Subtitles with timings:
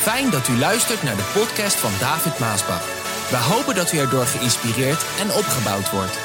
[0.00, 2.84] Fijn dat u luistert naar de podcast van David Maasbach.
[3.30, 6.16] We hopen dat u erdoor geïnspireerd en opgebouwd wordt.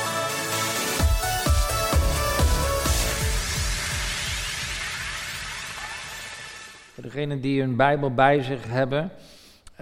[6.94, 9.12] Voor degenen die hun Bijbel bij zich hebben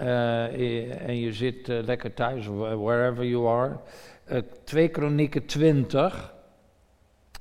[0.00, 3.76] uh, en je zit uh, lekker thuis, wherever you are.
[4.32, 6.34] Uh, 2 Kronieken 20.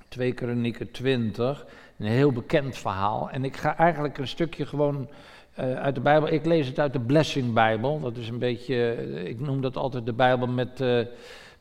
[0.07, 1.65] 2 Kronieken 20.
[1.97, 3.29] Een heel bekend verhaal.
[3.29, 5.09] En ik ga eigenlijk een stukje gewoon
[5.59, 6.31] uh, uit de Bijbel.
[6.31, 7.99] Ik lees het uit de Blessing Bijbel.
[7.99, 8.95] Dat is een beetje,
[9.27, 11.05] ik noem dat altijd de Bijbel met, uh,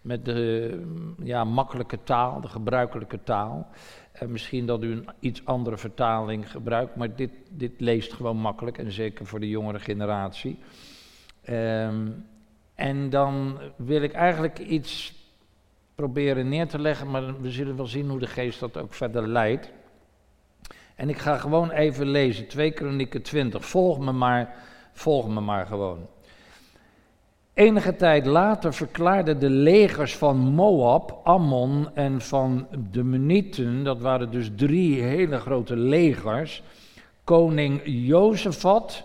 [0.01, 0.81] met de
[1.23, 3.67] ja, makkelijke taal, de gebruikelijke taal.
[4.23, 8.79] Uh, misschien dat u een iets andere vertaling gebruikt, maar dit, dit leest gewoon makkelijk
[8.79, 10.59] en zeker voor de jongere generatie.
[11.49, 12.27] Um,
[12.75, 15.15] en dan wil ik eigenlijk iets
[15.95, 19.29] proberen neer te leggen, maar we zullen wel zien hoe de geest dat ook verder
[19.29, 19.73] leidt.
[20.97, 23.65] En ik ga gewoon even lezen, 2 Kronieken 20.
[23.67, 24.55] Volg me maar,
[24.93, 26.07] volg me maar gewoon.
[27.55, 34.31] Enige tijd later verklaarden de legers van Moab, Ammon en van de Munieten, dat waren
[34.31, 36.63] dus drie hele grote legers,
[37.25, 39.05] koning Jozefat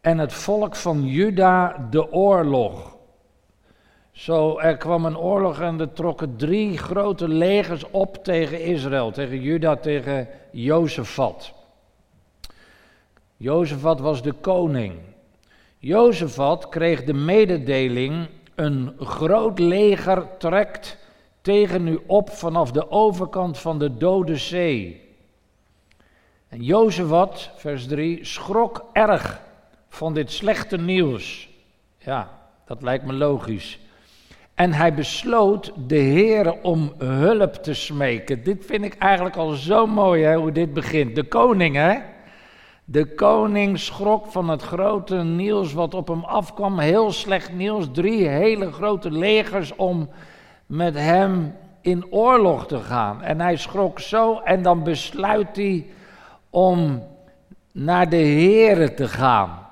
[0.00, 2.96] en het volk van Juda de oorlog.
[4.12, 9.40] Zo, er kwam een oorlog en er trokken drie grote legers op tegen Israël, tegen
[9.40, 11.52] Juda, tegen Jozefat.
[13.36, 14.98] Jozefat was de koning.
[15.78, 20.98] Jozefat kreeg de mededeling: een groot leger trekt
[21.40, 25.00] tegen u op vanaf de overkant van de Dode Zee.
[26.48, 29.40] En Jozefat, vers 3, schrok erg
[29.88, 31.48] van dit slechte nieuws.
[31.98, 33.80] Ja, dat lijkt me logisch.
[34.62, 38.42] En hij besloot de Heer om hulp te smeken.
[38.42, 41.14] Dit vind ik eigenlijk al zo mooi hè, hoe dit begint.
[41.14, 41.98] De koning hè.
[42.84, 46.78] De koning schrok van het grote nieuws wat op hem afkwam.
[46.78, 47.88] Heel slecht nieuws.
[47.92, 50.08] Drie hele grote legers om
[50.66, 53.22] met hem in oorlog te gaan.
[53.22, 55.86] En hij schrok zo en dan besluit hij
[56.50, 57.02] om
[57.72, 59.66] naar de Heer te gaan.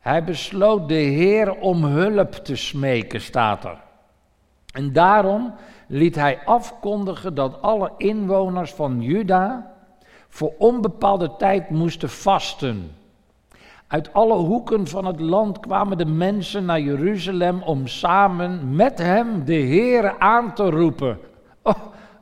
[0.00, 3.88] Hij besloot de Heer om hulp te smeken, staat er.
[4.72, 5.54] En daarom
[5.86, 9.72] liet hij afkondigen dat alle inwoners van Juda
[10.28, 12.90] voor onbepaalde tijd moesten vasten.
[13.86, 19.44] Uit alle hoeken van het land kwamen de mensen naar Jeruzalem om samen met hem
[19.44, 21.18] de Heer aan te roepen.
[21.62, 21.74] Oh,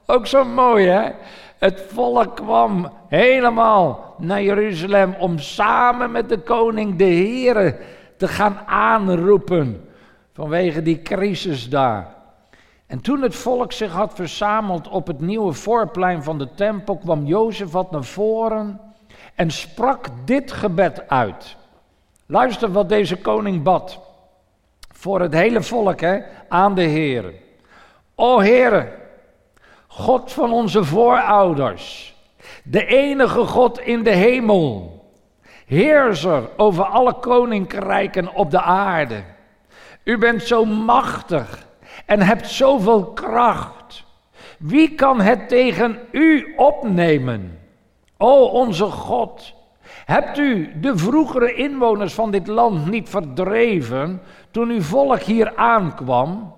[0.07, 1.11] ook zo mooi hè?
[1.59, 7.77] Het volk kwam helemaal naar Jeruzalem om samen met de koning de Heer
[8.17, 9.89] te gaan aanroepen
[10.33, 12.18] vanwege die crisis daar.
[12.89, 17.25] En toen het volk zich had verzameld op het nieuwe voorplein van de tempel, kwam
[17.25, 18.81] Jozef wat naar voren
[19.35, 21.57] en sprak dit gebed uit.
[22.27, 24.01] Luister wat deze koning bad.
[24.93, 27.35] Voor het hele volk, hè, aan de Heer.
[28.15, 28.93] O Heere,
[29.87, 32.15] God van onze voorouders,
[32.65, 35.03] de enige God in de hemel,
[35.67, 39.23] heerser over alle koninkrijken op de aarde.
[40.05, 41.68] U bent zo machtig
[42.09, 44.05] en hebt zoveel kracht.
[44.59, 47.59] Wie kan het tegen u opnemen?
[48.17, 49.55] O onze God,
[50.05, 56.57] hebt u de vroegere inwoners van dit land niet verdreven toen uw volk hier aankwam?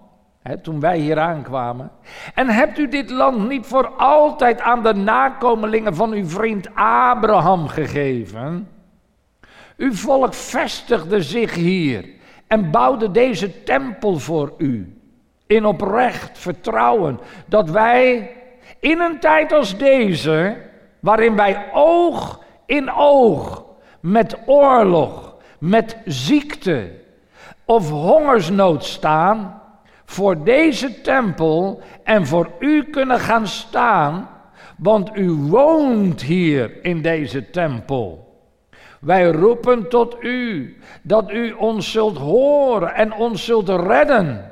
[0.62, 1.90] toen wij hier aankwamen.
[2.34, 7.68] En hebt u dit land niet voor altijd aan de nakomelingen van uw vriend Abraham
[7.68, 8.68] gegeven?
[9.76, 12.08] Uw volk vestigde zich hier
[12.46, 14.99] en bouwde deze tempel voor u
[15.50, 18.30] in oprecht vertrouwen dat wij
[18.80, 20.56] in een tijd als deze,
[21.00, 23.64] waarin wij oog in oog
[24.00, 26.90] met oorlog, met ziekte
[27.64, 29.62] of hongersnood staan,
[30.04, 34.28] voor deze tempel en voor u kunnen gaan staan,
[34.76, 38.38] want u woont hier in deze tempel.
[39.00, 44.49] Wij roepen tot u dat u ons zult horen en ons zult redden.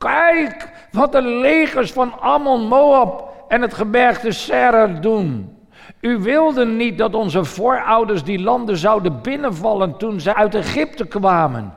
[0.00, 5.56] Kijk wat de legers van Ammon, Moab en het gebergte Serer doen.
[6.00, 11.74] U wilde niet dat onze voorouders die landen zouden binnenvallen toen ze uit Egypte kwamen.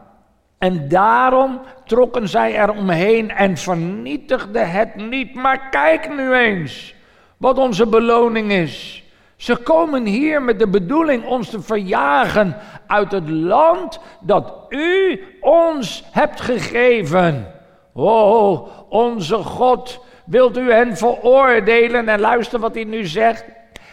[0.58, 5.36] En daarom trokken zij er omheen en vernietigden het niet.
[5.36, 6.96] Maar kijk nu eens
[7.38, 9.04] wat onze beloning is.
[9.36, 12.56] Ze komen hier met de bedoeling ons te verjagen
[12.88, 17.54] uit het land dat u ons hebt gegeven.
[17.94, 22.10] Oh, onze God, wilt u hen veroordelen?
[22.10, 23.46] En luister wat hij nu zegt.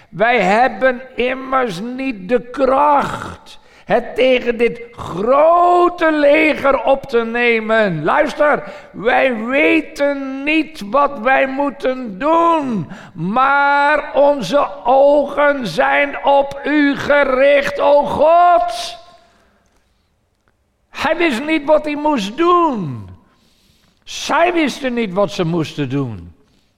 [0.09, 8.05] Wij hebben immers niet de kracht, het tegen dit grote leger op te nemen.
[8.05, 8.63] Luister,
[8.93, 18.03] wij weten niet wat wij moeten doen, maar onze ogen zijn op u gericht, o
[18.03, 18.99] God.
[20.91, 23.10] Hij wist niet wat hij moest doen.
[24.11, 26.35] Zij wisten niet wat ze moesten doen.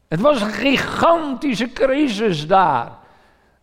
[0.09, 2.93] Het was een gigantische crisis daar.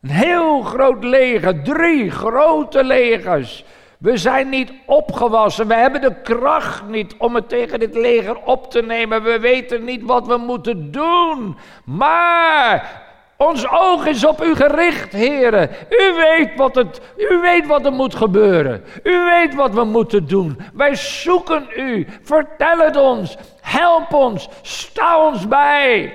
[0.01, 3.63] Een heel groot leger, drie grote legers.
[3.97, 8.71] We zijn niet opgewassen, we hebben de kracht niet om het tegen dit leger op
[8.71, 9.23] te nemen.
[9.23, 11.57] We weten niet wat we moeten doen.
[11.83, 13.03] Maar
[13.47, 15.69] ons oog is op u gericht, heren.
[15.89, 18.83] U weet wat, het, u weet wat er moet gebeuren.
[19.03, 20.59] U weet wat we moeten doen.
[20.73, 22.07] Wij zoeken u.
[22.21, 23.37] Vertel het ons.
[23.61, 24.49] Help ons.
[24.61, 26.13] Sta ons bij.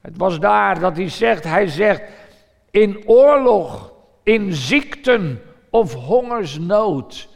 [0.00, 2.02] Het was daar dat hij zegt, hij zegt,
[2.70, 3.92] in oorlog,
[4.22, 7.28] in ziekten of hongersnood.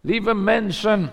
[0.00, 1.10] Lieve mensen,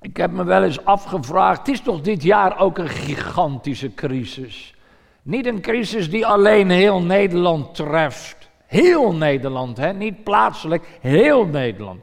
[0.00, 4.74] ik heb me wel eens afgevraagd, het is toch dit jaar ook een gigantische crisis.
[5.22, 8.50] Niet een crisis die alleen heel Nederland treft.
[8.66, 9.92] Heel Nederland, hè?
[9.92, 12.00] niet plaatselijk, heel Nederland.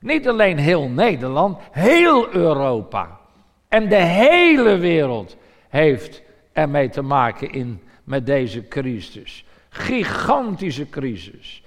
[0.00, 3.20] Niet alleen heel Nederland, heel Europa.
[3.68, 5.36] En de hele wereld
[5.68, 6.22] heeft
[6.52, 9.44] ermee te maken in, met deze crisis.
[9.68, 11.62] Gigantische crisis.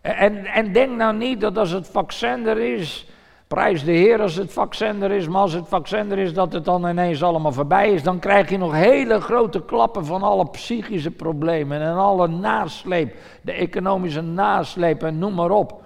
[0.00, 3.06] En, en denk nou niet dat als het vaccin er is,
[3.46, 6.88] prijs de Heer als het vaccin is, maar als het vaccin is dat het dan
[6.88, 11.80] ineens allemaal voorbij is, dan krijg je nog hele grote klappen van alle psychische problemen
[11.80, 15.84] en alle nasleep, de economische nasleep en noem maar op.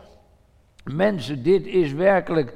[0.84, 2.54] Mensen, dit is werkelijk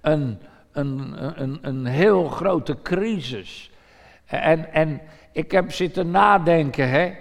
[0.00, 0.38] een,
[0.72, 3.70] een, een, een heel grote crisis.
[4.24, 5.00] En, en
[5.32, 7.12] ik heb zitten nadenken, hè,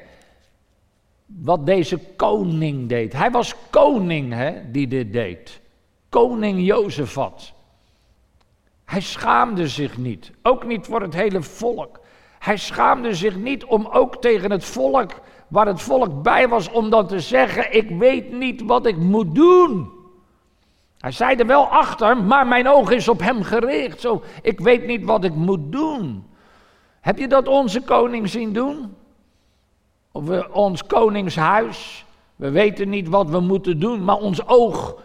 [1.25, 3.13] wat deze koning deed.
[3.13, 5.61] Hij was koning, hè, die dit deed.
[6.13, 7.53] Koning Jozefat.
[8.85, 11.99] Hij schaamde zich niet, ook niet voor het hele volk.
[12.39, 15.11] Hij schaamde zich niet om ook tegen het volk,
[15.47, 19.35] waar het volk bij was, om dan te zeggen: Ik weet niet wat ik moet
[19.35, 19.91] doen.
[20.99, 24.01] Hij zei er wel achter, maar mijn oog is op hem gericht.
[24.01, 26.25] Zo, ik weet niet wat ik moet doen.
[27.01, 28.95] Heb je dat onze koning zien doen?
[30.11, 32.05] Of we, ons koningshuis?
[32.35, 34.95] We weten niet wat we moeten doen, maar ons oog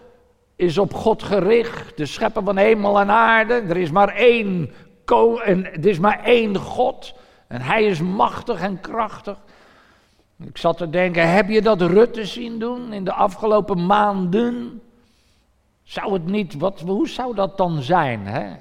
[0.58, 3.55] is op God gericht, de schepper van hemel en aarde.
[3.55, 4.70] Er is maar één,
[5.44, 7.14] en is maar één God.
[7.46, 9.38] En hij is machtig en krachtig.
[10.44, 14.82] Ik zat te denken, heb je dat Rutte zien doen in de afgelopen maanden?
[15.82, 18.26] Zou het niet, wat, hoe zou dat dan zijn?
[18.26, 18.56] Hè?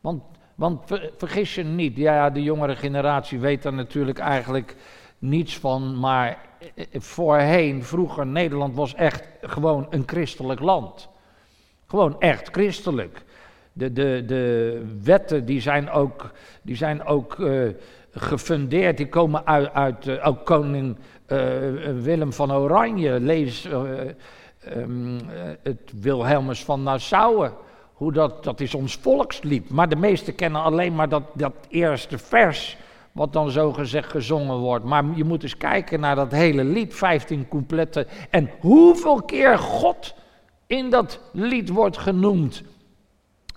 [0.00, 0.22] Want
[0.58, 0.82] want
[1.16, 4.76] vergis je niet, ja, de jongere generatie weet er natuurlijk eigenlijk
[5.18, 6.38] niets van, maar
[6.74, 11.08] eh, eh, voorheen, vroeger, Nederland was echt gewoon een christelijk land.
[11.90, 13.22] Gewoon echt christelijk.
[13.72, 16.30] De, de, de wetten die zijn ook,
[16.62, 17.68] die zijn ook uh,
[18.10, 20.96] gefundeerd, die komen uit, uit uh, ook koning
[21.26, 21.38] uh,
[22.00, 23.68] Willem van Oranje, lees
[24.76, 25.18] um,
[25.62, 27.50] het Wilhelmus van Nassau
[27.92, 29.70] hoe dat, dat is ons volkslied.
[29.70, 32.76] Maar de meesten kennen alleen maar dat, dat eerste vers,
[33.12, 34.84] wat dan zo gezegd gezongen wordt.
[34.84, 38.06] Maar je moet eens kijken naar dat hele lied, 15 coupletten.
[38.30, 40.14] En hoeveel keer God
[40.68, 42.62] in dat lied wordt genoemd.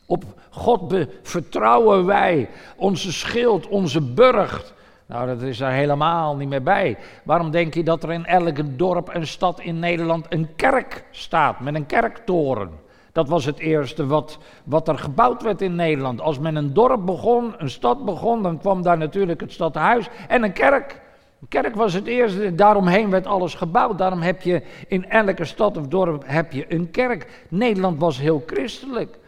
[0.06, 4.74] Op God vertrouwen wij, onze schild, onze burcht.
[5.06, 6.98] Nou, dat is er helemaal niet meer bij.
[7.24, 11.60] Waarom denk je dat er in elke dorp en stad in Nederland een kerk staat
[11.60, 12.70] met een kerktoren?
[13.12, 16.22] Dat was het eerste wat, wat er gebouwd werd in Nederland.
[16.22, 20.44] Als men een dorp begon, een stad begon, dan kwam daar natuurlijk het stadhuis en
[20.44, 21.02] een kerk.
[21.42, 23.98] Een kerk was het eerste, daaromheen werd alles gebouwd.
[23.98, 27.46] Daarom heb je in elke stad of dorp heb je een kerk.
[27.50, 29.20] Nederland was heel christelijk.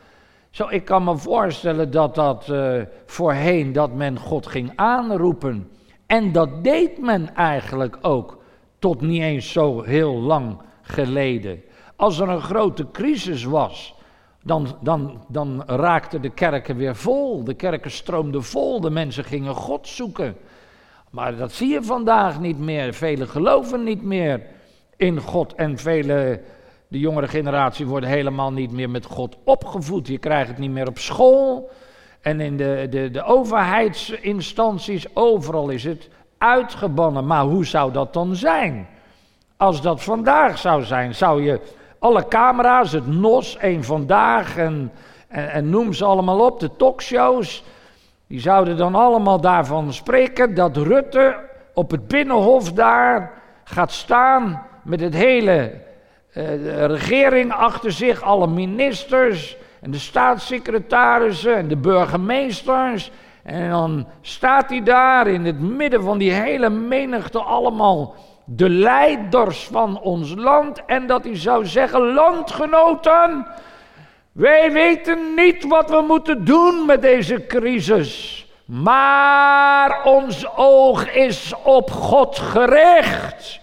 [0.49, 5.69] Zo, ik kan me voorstellen dat dat uh, voorheen, dat men God ging aanroepen.
[6.05, 8.37] En dat deed men eigenlijk ook,
[8.79, 11.63] tot niet eens zo heel lang geleden.
[11.95, 13.95] Als er een grote crisis was,
[14.43, 17.43] dan, dan, dan raakten de kerken weer vol.
[17.43, 20.35] De kerken stroomden vol, de mensen gingen God zoeken.
[21.13, 22.93] Maar dat zie je vandaag niet meer.
[22.93, 24.41] Velen geloven niet meer
[24.97, 26.41] in God en vele,
[26.87, 30.07] de jongere generatie worden helemaal niet meer met God opgevoed.
[30.07, 31.71] Je krijgt het niet meer op school
[32.21, 37.25] en in de, de, de overheidsinstanties, overal is het uitgebannen.
[37.25, 38.87] Maar hoe zou dat dan zijn?
[39.57, 41.59] Als dat vandaag zou zijn, zou je
[41.99, 44.91] alle camera's, het NOS, één vandaag en,
[45.27, 47.63] en, en noem ze allemaal op, de talkshows.
[48.33, 51.35] Die zouden dan allemaal daarvan spreken dat Rutte
[51.73, 53.31] op het binnenhof daar
[53.63, 55.81] gaat staan met het hele
[56.33, 63.11] de regering achter zich, alle ministers en de staatssecretarissen en de burgemeesters.
[63.43, 69.67] En dan staat hij daar in het midden van die hele menigte allemaal de leiders
[69.71, 70.85] van ons land.
[70.85, 73.47] En dat hij zou zeggen, landgenoten,
[74.33, 78.41] wij weten niet wat we moeten doen met deze crisis.
[78.65, 83.59] Maar ons oog is op God gericht.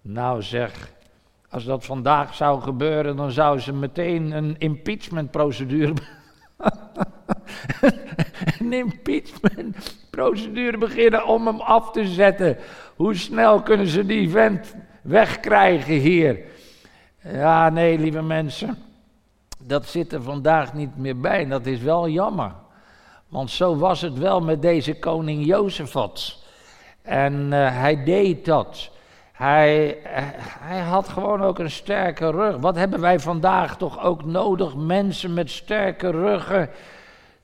[0.00, 0.90] Nou zeg,
[1.50, 5.94] als dat vandaag zou gebeuren, dan zouden ze meteen een impeachmentprocedure.
[8.60, 12.56] een impeachmentprocedure beginnen om hem af te zetten.
[12.96, 16.38] Hoe snel kunnen ze die vent wegkrijgen hier?
[17.22, 18.85] Ja, nee, lieve mensen.
[19.66, 21.46] Dat zit er vandaag niet meer bij.
[21.46, 22.52] Dat is wel jammer.
[23.28, 26.44] Want zo was het wel met deze koning Jozefat.
[27.02, 28.90] En uh, hij deed dat.
[29.32, 30.02] Hij, uh,
[30.60, 32.56] hij had gewoon ook een sterke rug.
[32.56, 34.76] Wat hebben wij vandaag toch ook nodig?
[34.76, 36.70] Mensen met sterke ruggen.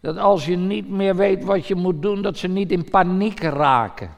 [0.00, 3.40] Dat als je niet meer weet wat je moet doen, dat ze niet in paniek
[3.40, 4.10] raken.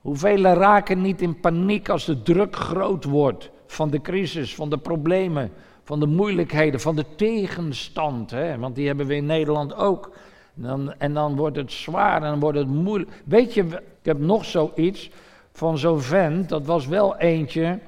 [0.00, 4.78] Hoeveel raken niet in paniek als de druk groot wordt van de crisis, van de
[4.78, 8.30] problemen, van de moeilijkheden, van de tegenstand.
[8.30, 8.58] Hè?
[8.58, 10.12] Want die hebben we in Nederland ook.
[10.56, 13.22] En dan, en dan wordt het zwaar en dan wordt het moeilijk.
[13.24, 15.10] Weet je, ik heb nog zoiets
[15.52, 17.78] van zo'n vent, dat was wel eentje.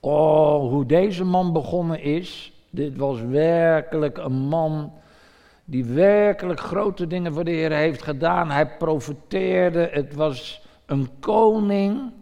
[0.00, 2.52] Oh, hoe deze man begonnen is.
[2.70, 4.92] Dit was werkelijk een man
[5.64, 8.50] die werkelijk grote dingen voor de Heer heeft gedaan.
[8.50, 12.12] Hij profeteerde, het was een koning.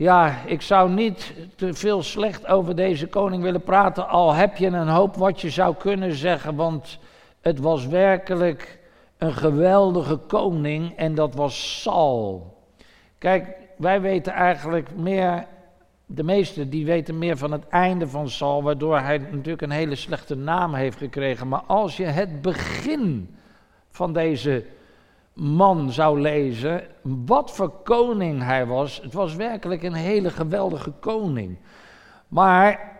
[0.00, 4.66] Ja, ik zou niet te veel slecht over deze koning willen praten, al heb je
[4.66, 6.98] een hoop wat je zou kunnen zeggen, want
[7.40, 8.78] het was werkelijk
[9.18, 12.56] een geweldige koning en dat was Saul.
[13.18, 15.46] Kijk, wij weten eigenlijk meer,
[16.06, 19.96] de meesten die weten meer van het einde van Saul, waardoor hij natuurlijk een hele
[19.96, 21.48] slechte naam heeft gekregen.
[21.48, 23.34] Maar als je het begin
[23.90, 24.64] van deze
[25.32, 31.58] man zou lezen, wat voor koning hij was, het was werkelijk een hele geweldige koning.
[32.28, 32.98] Maar,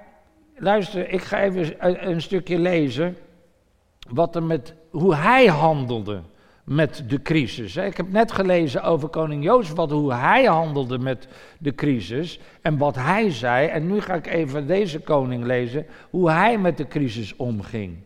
[0.56, 3.16] luister, ik ga even een stukje lezen
[4.08, 6.22] wat er met, hoe hij handelde
[6.64, 7.76] met de crisis.
[7.76, 12.78] Ik heb net gelezen over koning Jozef, wat, hoe hij handelde met de crisis en
[12.78, 13.66] wat hij zei.
[13.66, 17.96] En nu ga ik even deze koning lezen, hoe hij met de crisis omging.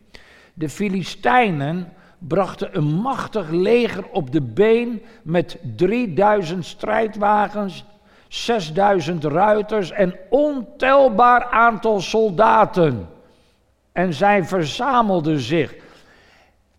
[0.54, 1.92] De Filistijnen
[2.28, 7.84] brachten een machtig leger op de been met 3000 strijdwagens,
[8.28, 13.08] 6000 ruiters en ontelbaar aantal soldaten.
[13.92, 15.74] En zij verzamelden zich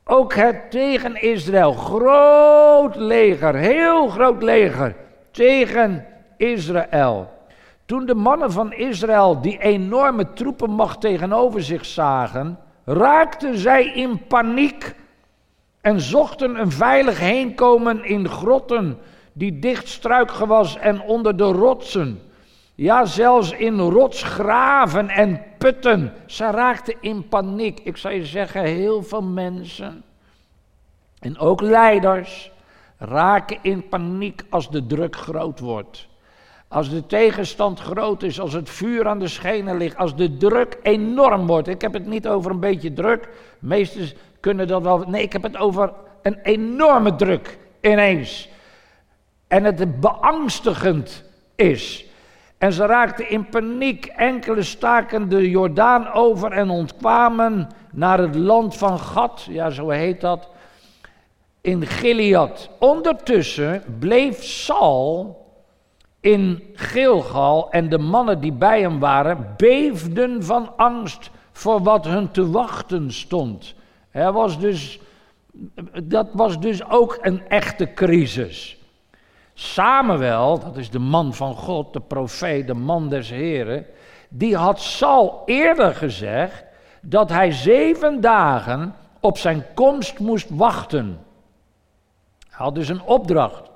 [0.03, 1.73] ook het tegen Israël.
[1.73, 4.95] Groot leger, heel groot leger
[5.31, 6.05] tegen
[6.37, 7.33] Israël.
[7.85, 14.95] Toen de mannen van Israël die enorme troepenmacht tegenover zich zagen, raakten zij in paniek
[15.85, 18.97] en zochten een veilig heenkomen in grotten
[19.33, 22.21] die dicht struikgewas en onder de rotsen.
[22.75, 26.13] Ja, zelfs in rotsgraven en putten.
[26.25, 27.79] Ze raakten in paniek.
[27.79, 30.03] Ik zou je zeggen, heel veel mensen
[31.19, 32.51] en ook leiders
[32.97, 36.07] raken in paniek als de druk groot wordt.
[36.67, 40.77] Als de tegenstand groot is, als het vuur aan de schenen ligt, als de druk
[40.81, 41.67] enorm wordt.
[41.67, 43.29] Ik heb het niet over een beetje druk.
[43.59, 44.09] Meesten
[44.45, 45.03] kunnen dat wel.
[45.07, 48.49] Nee, ik heb het over een enorme druk ineens.
[49.47, 51.23] En het beangstigend
[51.55, 52.05] is.
[52.57, 54.05] En ze raakten in paniek.
[54.05, 59.47] Enkele staken de Jordaan over en ontkwamen naar het land van Gad.
[59.49, 60.49] Ja, zo heet dat.
[61.61, 62.69] In Gilead.
[62.79, 65.37] Ondertussen bleef Saul
[66.19, 72.31] in Gilgal en de mannen die bij hem waren beefden van angst voor wat hun
[72.31, 73.75] te wachten stond.
[74.15, 74.99] Er was dus,
[76.03, 78.77] dat was dus ook een echte crisis.
[79.53, 83.85] Samuel, dat is de man van God, de profeet, de man des Heren,
[84.29, 86.63] die had Saul eerder gezegd
[87.01, 91.19] dat hij zeven dagen op zijn komst moest wachten.
[92.49, 93.69] Hij had dus een opdracht.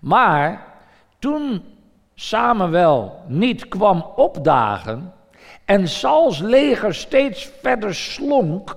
[0.00, 0.64] Maar
[1.18, 1.62] toen
[2.14, 5.12] Samuel niet kwam opdagen
[5.64, 8.76] en Sauls leger steeds verder slonk,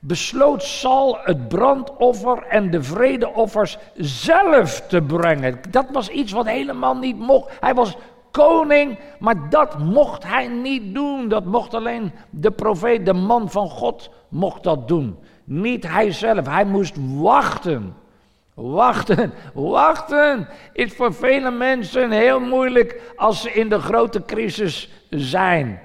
[0.00, 5.60] besloot Saul het brandoffer en de vredeoffers zelf te brengen.
[5.70, 7.60] Dat was iets wat helemaal niet mocht.
[7.60, 7.96] Hij was
[8.30, 11.28] koning, maar dat mocht hij niet doen.
[11.28, 15.18] Dat mocht alleen de profeet, de man van God, mocht dat doen.
[15.44, 16.46] Niet hij zelf.
[16.46, 17.94] Hij moest wachten.
[18.54, 25.80] Wachten, wachten is voor vele mensen heel moeilijk als ze in de grote crisis zijn.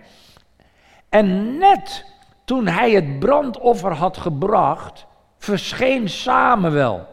[1.10, 2.06] En net
[2.46, 5.06] toen hij het brandoffer had gebracht,
[5.38, 7.08] verscheen Samuel.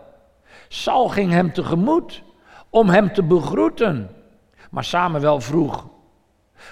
[0.69, 2.23] Saul ging hem tegemoet
[2.71, 4.11] om hem te begroeten.
[4.71, 5.87] Maar Samuel vroeg: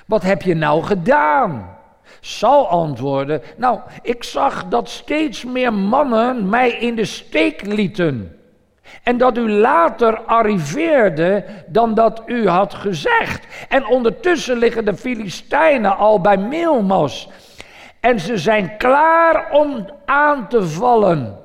[0.07, 1.79] Wat heb je nou gedaan?
[2.21, 8.35] Saul antwoordde: Nou, ik zag dat steeds meer mannen mij in de steek lieten.
[9.03, 13.47] En dat u later arriveerde dan dat u had gezegd.
[13.69, 17.29] En ondertussen liggen de Filistijnen al bij Milmas.
[18.01, 21.39] En ze zijn klaar om aan te vallen.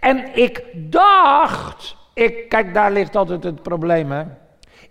[0.00, 4.24] En ik dacht, ik, kijk daar ligt altijd het probleem hè.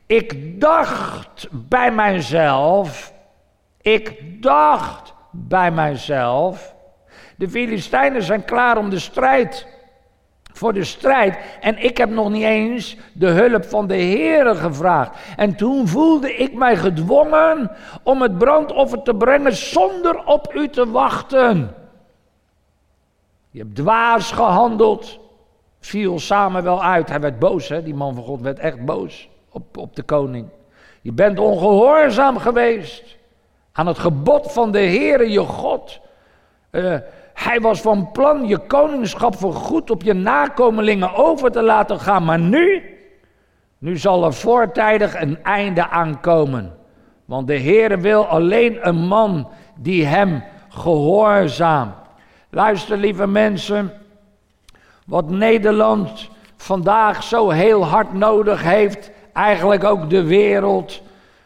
[0.05, 3.13] Ik dacht bij mijzelf,
[3.81, 6.75] ik dacht bij mijzelf,
[7.37, 9.67] de Filistijnen zijn klaar om de strijd
[10.61, 11.37] voor de strijd.
[11.59, 15.11] En ik heb nog niet eens de hulp van de Heere gevraagd.
[15.35, 17.71] En toen voelde ik mij gedwongen
[18.03, 21.75] om het brandoffer te brengen zonder op u te wachten.
[23.51, 25.19] Je hebt dwaas gehandeld.
[25.79, 27.09] Viel samen wel uit.
[27.09, 27.83] Hij werd boos, hè?
[27.83, 30.47] die man van God werd echt boos op, op de koning.
[31.01, 33.17] Je bent ongehoorzaam geweest
[33.71, 35.99] aan het gebod van de Heere je God.
[36.71, 36.95] Uh,
[37.33, 42.25] hij was van plan je koningschap voor goed op je nakomelingen over te laten gaan.
[42.25, 42.83] Maar nu,
[43.77, 46.73] nu zal er voortijdig een einde aankomen.
[47.25, 51.95] Want de Heer wil alleen een man die hem gehoorzaamt.
[52.49, 53.91] Luister, lieve mensen.
[55.05, 61.01] Wat Nederland vandaag zo heel hard nodig heeft, eigenlijk ook de wereld.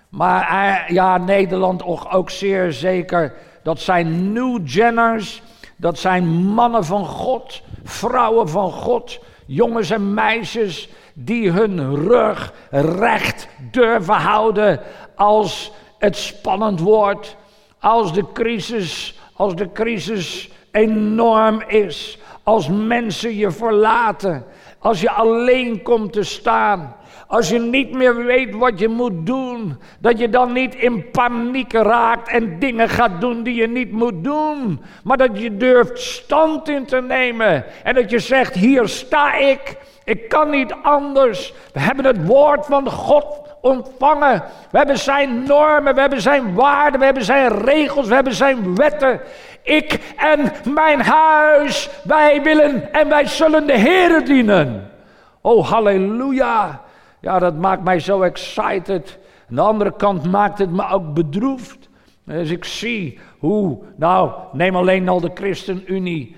[0.09, 3.33] Maar eh, ja, Nederland ook, ook zeer zeker.
[3.63, 5.41] Dat zijn new Jenners
[5.75, 13.47] dat zijn mannen van God, vrouwen van God, jongens en meisjes die hun rug recht
[13.71, 14.79] durven houden
[15.15, 17.35] als het spannend wordt,
[17.79, 24.45] als de crisis, als de crisis enorm is, als mensen je verlaten,
[24.79, 26.95] als je alleen komt te staan.
[27.27, 31.73] Als je niet meer weet wat je moet doen, dat je dan niet in paniek
[31.73, 36.69] raakt en dingen gaat doen die je niet moet doen, maar dat je durft stand
[36.69, 41.53] in te nemen en dat je zegt: Hier sta ik, ik kan niet anders.
[41.73, 43.25] We hebben het woord van God
[43.61, 44.43] ontvangen.
[44.71, 48.75] We hebben zijn normen, we hebben zijn waarden, we hebben zijn regels, we hebben zijn
[48.75, 49.21] wetten.
[49.61, 54.91] Ik en mijn huis, wij willen en wij zullen de Heer dienen.
[55.41, 56.83] Oh, halleluja.
[57.25, 59.19] Ja, dat maakt mij zo excited.
[59.49, 61.89] Aan de andere kant maakt het me ook bedroefd.
[62.27, 66.35] Als ik zie hoe, nou, neem alleen al de ChristenUnie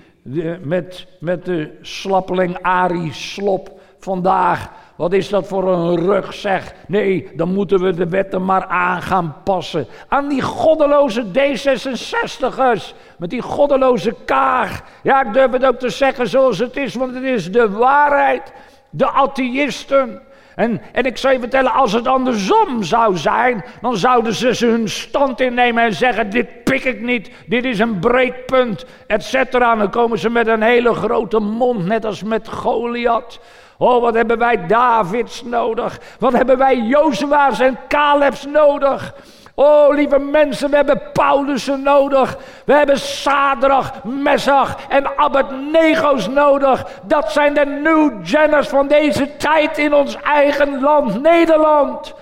[0.62, 4.70] met, met de slappeling Ari Slop vandaag.
[4.96, 6.74] Wat is dat voor een rug zeg?
[6.86, 9.86] Nee, dan moeten we de wetten maar aan gaan passen.
[10.08, 12.94] Aan die goddeloze D66'ers.
[13.18, 14.82] Met die goddeloze kaag.
[15.02, 18.52] Ja, ik durf het ook te zeggen zoals het is, want het is de waarheid.
[18.90, 20.26] De atheïsten.
[20.58, 24.88] En, en ik zou je vertellen, als het andersom zou zijn, dan zouden ze hun
[24.88, 29.74] stand innemen en zeggen: Dit pik ik niet, dit is een breekpunt, et cetera.
[29.74, 33.40] Dan komen ze met een hele grote mond, net als met Goliath.
[33.76, 36.00] Oh, wat hebben wij Davids nodig?
[36.18, 39.14] Wat hebben wij Jozua's en Caleb's nodig?
[39.60, 42.38] Oh, lieve mensen, we hebben Paulussen nodig.
[42.64, 47.00] We hebben Sadrach, Messach en Abednego's nodig.
[47.02, 52.14] Dat zijn de new Jenners van deze tijd in ons eigen land, Nederland.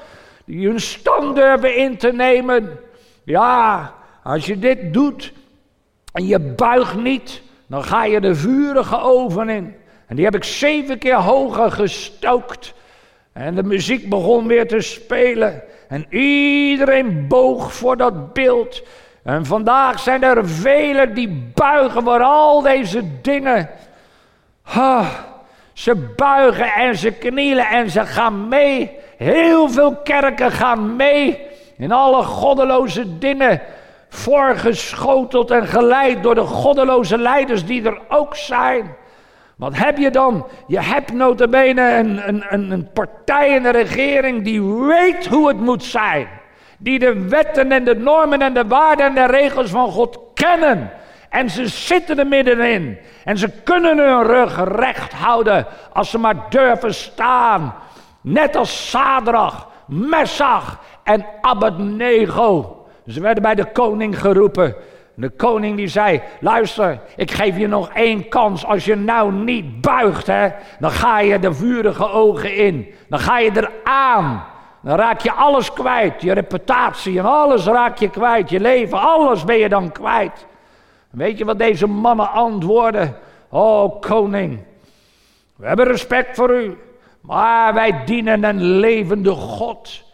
[0.45, 2.79] Die hun stand durven in te nemen.
[3.25, 5.33] Ja, als je dit doet
[6.13, 9.75] en je buigt niet, dan ga je de vurige oven in.
[10.07, 12.75] En die heb ik zeven keer hoger gestookt.
[13.33, 15.63] En de muziek begon weer te spelen.
[15.89, 18.83] En iedereen boog voor dat beeld.
[19.23, 23.71] En vandaag zijn er velen die buigen voor al deze dingen.
[25.73, 28.91] ze buigen en ze knielen en ze gaan mee.
[29.17, 31.41] Heel veel kerken gaan mee
[31.77, 33.61] in alle goddeloze dingen.
[34.09, 38.97] Voorgeschoteld en geleid door de goddeloze leiders die er ook zijn.
[39.57, 40.47] Wat heb je dan?
[40.67, 45.61] Je hebt notabene een, een, een, een partij in de regering die weet hoe het
[45.61, 46.29] moet zijn.
[46.79, 50.91] Die de wetten en de normen en de waarden en de regels van God kennen.
[51.29, 52.99] En ze zitten er middenin.
[53.25, 57.75] En ze kunnen hun rug recht houden als ze maar durven staan.
[58.21, 62.77] Net als Sadrach, Messach en Abednego.
[63.07, 64.75] Ze werden bij de koning geroepen.
[65.17, 68.67] De koning die zei, luister, ik geef je nog één kans.
[68.67, 70.49] Als je nou niet buigt, hè,
[70.79, 72.95] dan ga je de vurige ogen in.
[73.09, 74.45] Dan ga je eraan.
[74.83, 76.23] Dan raak je alles kwijt.
[76.23, 78.51] Je reputatie en alles raak je kwijt.
[78.51, 80.47] Je leven, alles ben je dan kwijt.
[81.11, 83.17] Weet je wat deze mannen antwoorden?
[83.49, 84.65] Oh koning,
[85.57, 86.79] we hebben respect voor u.
[87.21, 90.06] Maar wij dienen een levende God.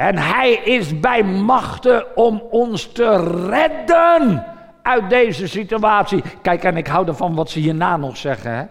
[0.00, 3.16] En hij is bij machten om ons te
[3.48, 4.46] redden
[4.82, 6.22] uit deze situatie.
[6.42, 8.52] Kijk, en ik hou ervan wat ze hierna nog zeggen.
[8.52, 8.64] Hè?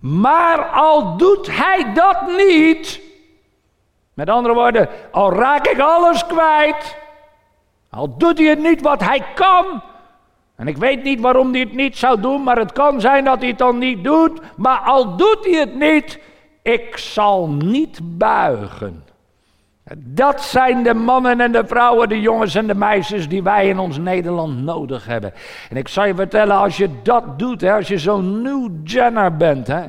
[0.00, 3.00] Maar al doet hij dat niet.
[4.14, 6.96] Met andere woorden, al raak ik alles kwijt.
[7.90, 9.82] Al doet hij het niet wat hij kan.
[10.56, 13.38] En ik weet niet waarom hij het niet zou doen, maar het kan zijn dat
[13.38, 14.40] hij het dan niet doet.
[14.56, 16.20] Maar al doet hij het niet,
[16.62, 19.05] ik zal niet buigen.
[19.94, 23.78] Dat zijn de mannen en de vrouwen, de jongens en de meisjes die wij in
[23.78, 25.32] ons Nederland nodig hebben.
[25.70, 29.36] En ik zal je vertellen, als je dat doet, hè, als je zo'n new genner
[29.36, 29.84] bent, hè,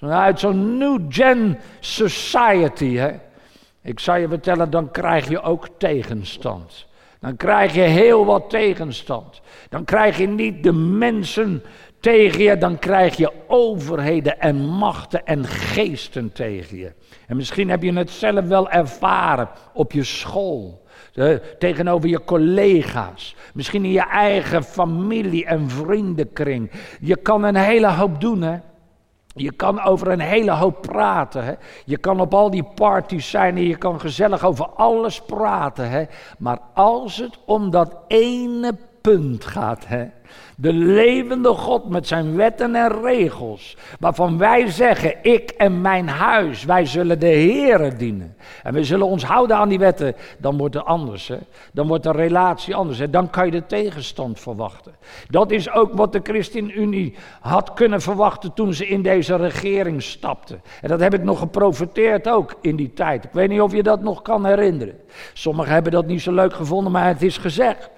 [0.00, 3.10] uit zo'n new gen society, hè,
[3.82, 6.86] ik zal je vertellen, dan krijg je ook tegenstand.
[7.20, 9.40] Dan krijg je heel wat tegenstand.
[9.68, 11.62] Dan krijg je niet de mensen
[12.00, 16.92] tegen je, dan krijg je overheden en machten en geesten tegen je.
[17.26, 20.82] En misschien heb je het zelf wel ervaren op je school,
[21.58, 26.70] tegenover je collega's, misschien in je eigen familie en vriendenkring.
[27.00, 28.58] Je kan een hele hoop doen, hè.
[29.34, 31.44] Je kan over een hele hoop praten.
[31.44, 31.54] Hè?
[31.84, 35.90] Je kan op al die parties zijn en je kan gezellig over alles praten.
[35.90, 36.04] Hè?
[36.38, 40.06] Maar als het om dat ene punt gaat, hè?
[40.56, 43.76] De levende God met zijn wetten en regels.
[43.98, 48.36] Waarvan wij zeggen, ik en mijn huis, wij zullen de Here dienen.
[48.62, 50.14] En we zullen ons houden aan die wetten.
[50.38, 51.28] Dan wordt het anders.
[51.28, 51.36] Hè?
[51.72, 52.98] Dan wordt de relatie anders.
[52.98, 53.10] Hè?
[53.10, 54.94] Dan kan je de tegenstand verwachten.
[55.28, 60.62] Dat is ook wat de ChristenUnie had kunnen verwachten toen ze in deze regering stapten.
[60.80, 63.24] En dat heb ik nog geprofiteerd ook in die tijd.
[63.24, 64.98] Ik weet niet of je dat nog kan herinneren.
[65.32, 67.90] Sommigen hebben dat niet zo leuk gevonden, maar het is gezegd.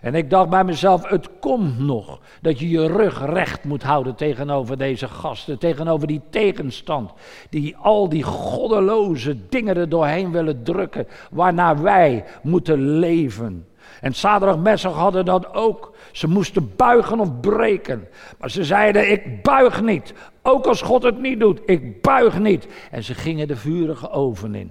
[0.00, 4.14] En ik dacht bij mezelf, het komt nog dat je je rug recht moet houden
[4.14, 7.12] tegenover deze gasten, tegenover die tegenstand,
[7.50, 13.66] die al die goddeloze dingen er doorheen willen drukken, waarna wij moeten leven.
[14.00, 15.94] En Sadrach Messach hadden dat ook.
[16.12, 18.08] Ze moesten buigen of breken.
[18.38, 20.14] Maar ze zeiden, ik buig niet.
[20.42, 22.66] Ook als God het niet doet, ik buig niet.
[22.90, 24.70] En ze gingen de vurige oven in.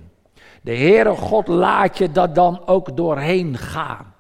[0.62, 4.15] De Heere God laat je dat dan ook doorheen gaan.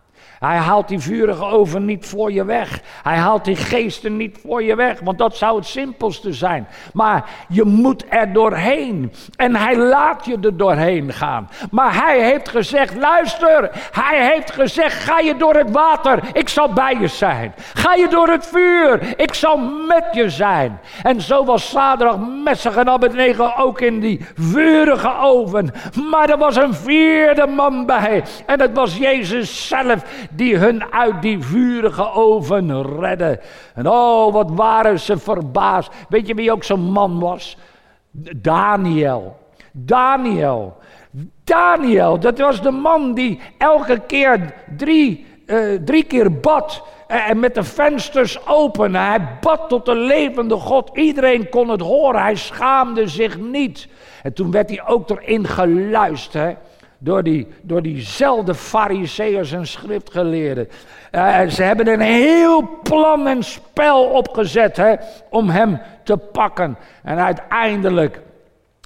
[0.46, 2.82] Hij haalt die vurige oven niet voor je weg.
[3.04, 6.68] Hij haalt die geesten niet voor je weg, want dat zou het simpelste zijn.
[6.94, 9.14] Maar je moet er doorheen.
[9.36, 11.50] En hij laat je er doorheen gaan.
[11.72, 16.74] Maar hij heeft gezegd, luister, hij heeft gezegd, ga je door het water, ik zal
[16.74, 17.54] bij je zijn.
[17.74, 20.80] Ga je door het vuur, ik zal met je zijn.
[21.04, 25.72] En zo was Sadrach, Messach en Abednego ook in die vurige oven.
[26.10, 28.24] Maar er was een vierde man bij.
[28.46, 30.04] En het was Jezus zelf
[30.36, 33.40] die hun uit die vurige oven redden.
[33.74, 35.92] En oh, wat waren ze verbaasd.
[36.10, 37.58] Weet je wie ook zo'n man was?
[38.36, 39.38] Daniel.
[39.72, 40.78] Daniel.
[41.44, 46.84] Daniel, dat was de man die elke keer drie, uh, drie keer bad.
[47.08, 48.96] En met de vensters open.
[48.96, 50.90] Hij bad tot de levende God.
[50.94, 52.22] Iedereen kon het horen.
[52.22, 53.88] Hij schaamde zich niet.
[54.24, 56.58] En toen werd hij ook erin geluisterd
[57.06, 60.68] door, die, door diezelfde fariseërs en schriftgeleerden.
[61.12, 64.96] Uh, ze hebben een heel plan en spel opgezet hè,
[65.30, 66.78] om hem te pakken.
[67.04, 68.22] En uiteindelijk,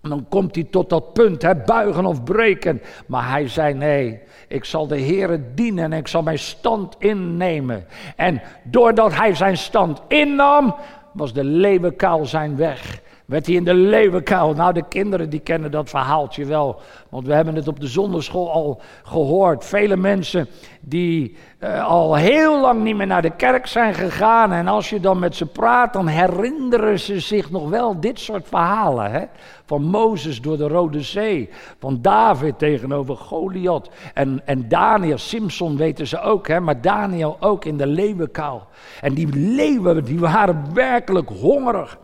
[0.01, 2.81] dan komt hij tot dat punt, hè, buigen of breken.
[3.05, 7.85] Maar hij zei nee, ik zal de Heere dienen en ik zal mijn stand innemen.
[8.15, 10.75] En doordat hij zijn stand innam,
[11.11, 14.53] was de leeuwenkuil zijn weg werd hij in de leeuwenkuil.
[14.53, 16.81] Nou, de kinderen die kennen dat verhaaltje wel.
[17.09, 19.65] Want we hebben het op de zonderschool al gehoord.
[19.65, 20.47] Vele mensen
[20.79, 24.51] die uh, al heel lang niet meer naar de kerk zijn gegaan.
[24.51, 28.47] En als je dan met ze praat, dan herinneren ze zich nog wel dit soort
[28.47, 29.11] verhalen.
[29.11, 29.23] Hè?
[29.65, 31.49] Van Mozes door de Rode Zee.
[31.79, 33.89] Van David tegenover Goliath.
[34.13, 36.47] En, en Daniel, Simpson weten ze ook.
[36.47, 36.59] Hè?
[36.59, 38.63] Maar Daniel ook in de leeuwenkuil.
[39.01, 41.97] En die leeuwen, die waren werkelijk hongerig.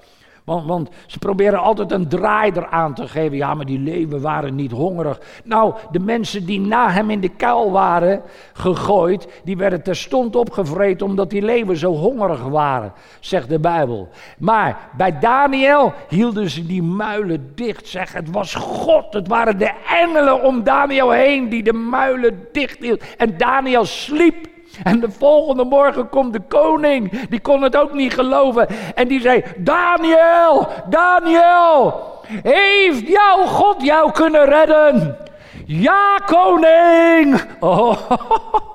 [0.46, 3.38] Want, ze proberen altijd een draai eraan te geven.
[3.38, 5.20] Ja, maar die leeuwen waren niet hongerig.
[5.44, 8.22] Nou, de mensen die na hem in de kuil waren
[8.54, 14.10] gegooid, die werden terstond opgevreten omdat die leeuwen zo hongerig waren, zegt de Bijbel.
[14.38, 17.88] Maar bij Daniel hielden ze die muilen dicht.
[17.88, 22.80] Zeg, het was God, het waren de engelen om Daniel heen die de muilen dicht
[22.80, 23.04] hield.
[23.18, 28.14] En Daniel sliep En de volgende morgen komt de koning, die kon het ook niet
[28.14, 28.68] geloven.
[28.96, 32.04] En die zei, Daniel, Daniel,
[32.44, 35.18] heeft jouw God jou kunnen redden?
[35.66, 37.42] Ja, koning!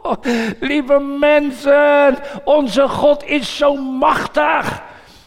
[0.02, 0.22] Oh,
[0.60, 4.82] lieve mensen, onze God is zo machtig.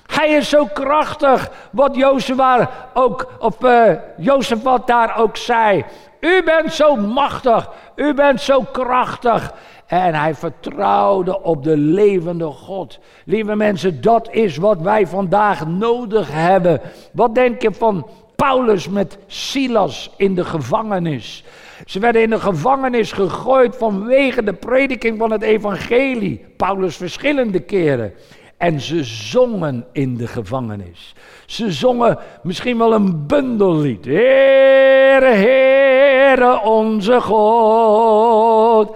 [0.06, 5.86] Hij is zo krachtig, wat Jozef ook, of uh, Jozef wat daar ook zei.
[6.20, 9.54] U bent zo machtig, u bent zo krachtig.
[9.94, 13.00] En hij vertrouwde op de levende God.
[13.26, 16.82] Lieve mensen, dat is wat wij vandaag nodig hebben.
[17.12, 21.44] Wat denk je van Paulus met Silas in de gevangenis?
[21.86, 26.46] Ze werden in de gevangenis gegooid vanwege de prediking van het evangelie.
[26.58, 28.14] Paulus verschillende keren.
[28.58, 31.16] En ze zongen in de gevangenis.
[31.46, 34.06] Ze zongen misschien wel een bundellied.
[34.06, 38.96] Heere, Heere, onze God.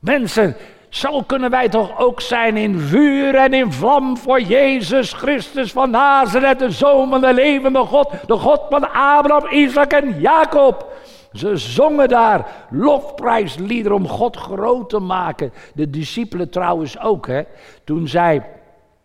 [0.00, 0.56] Mensen,
[0.88, 5.90] zo kunnen wij toch ook zijn in vuur en in vlam voor Jezus Christus van
[5.90, 10.92] Nazareth, de Zoon van de levende God, de God van Abraham, Isaac en Jacob.
[11.32, 15.52] Ze zongen daar lofprijsliederen om God groot te maken.
[15.74, 17.42] De discipelen trouwens ook, hè.
[17.84, 18.42] Toen zij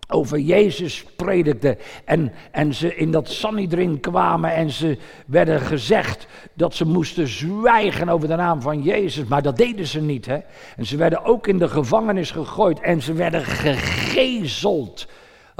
[0.08, 6.76] over Jezus predikten en, en ze in dat Sanhedrin kwamen en ze werden gezegd dat
[6.76, 10.26] ze moesten zwijgen over de naam van Jezus, maar dat deden ze niet.
[10.26, 10.38] Hè?
[10.78, 15.08] En ze werden ook in de gevangenis gegooid en ze werden gegezeld.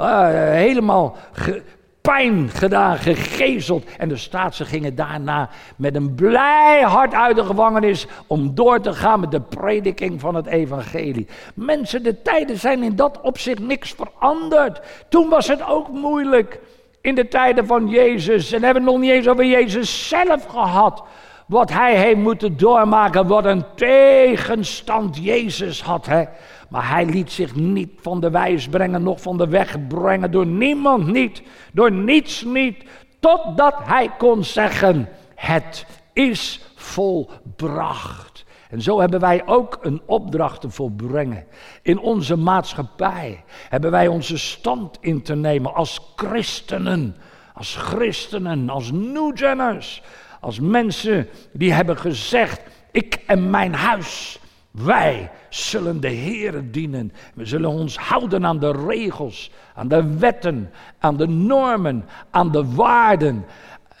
[0.00, 1.62] Uh, helemaal ge,
[2.06, 3.84] pijn gedaan, gegezeld.
[3.98, 8.80] En de staat, ze gingen daarna met een blij hart uit de gevangenis om door
[8.80, 11.26] te gaan met de prediking van het evangelie.
[11.54, 14.80] Mensen, de tijden zijn in dat opzicht niks veranderd.
[15.08, 16.60] Toen was het ook moeilijk
[17.00, 18.52] in de tijden van Jezus.
[18.52, 21.02] En hebben we nog niet eens over Jezus zelf gehad.
[21.46, 26.06] Wat hij heeft moeten doormaken, wat een tegenstand Jezus had.
[26.06, 26.24] Hè?
[26.68, 30.46] Maar hij liet zich niet van de wijs brengen, nog van de weg brengen, door
[30.46, 32.84] niemand niet, door niets niet,
[33.20, 38.44] totdat hij kon zeggen, het is volbracht.
[38.70, 41.44] En zo hebben wij ook een opdracht te volbrengen.
[41.82, 47.16] In onze maatschappij hebben wij onze stand in te nemen als christenen,
[47.54, 50.02] als christenen, als newgeners,
[50.46, 52.60] als mensen die hebben gezegd,
[52.92, 57.12] ik en mijn huis, wij zullen de Heer dienen.
[57.34, 62.74] We zullen ons houden aan de regels, aan de wetten, aan de normen, aan de
[62.74, 63.44] waarden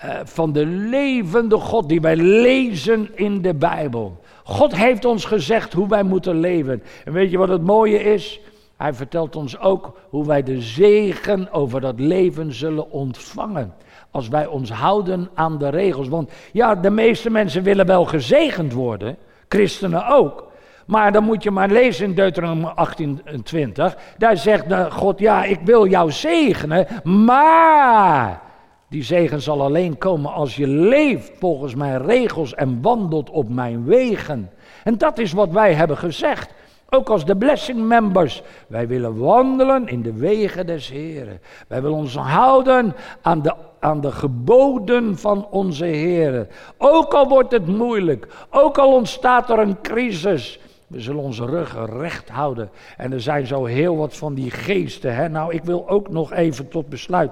[0.04, 4.20] uh, van de levende God die wij lezen in de Bijbel.
[4.44, 6.82] God heeft ons gezegd hoe wij moeten leven.
[7.04, 8.40] En weet je wat het mooie is?
[8.76, 13.74] Hij vertelt ons ook hoe wij de zegen over dat leven zullen ontvangen.
[14.16, 16.08] Als wij ons houden aan de regels.
[16.08, 19.16] Want ja, de meeste mensen willen wel gezegend worden,
[19.48, 20.46] christenen ook.
[20.86, 23.96] Maar dan moet je maar lezen in Deuteronomium 28.
[24.18, 28.40] Daar zegt God, ja, ik wil jou zegenen, maar
[28.88, 33.84] die zegen zal alleen komen als je leeft volgens mijn regels en wandelt op mijn
[33.84, 34.50] wegen.
[34.84, 36.54] En dat is wat wij hebben gezegd.
[36.90, 38.42] Ook als de blessing members.
[38.68, 41.40] Wij willen wandelen in de wegen des Heren.
[41.68, 43.54] Wij willen ons houden aan de,
[43.86, 46.48] aan de geboden van onze Heren.
[46.78, 48.26] Ook al wordt het moeilijk.
[48.50, 50.58] Ook al ontstaat er een crisis.
[50.86, 52.70] We zullen onze ruggen recht houden.
[52.96, 55.14] En er zijn zo heel wat van die geesten.
[55.14, 55.28] Hè?
[55.28, 57.30] Nou, ik wil ook nog even tot besluit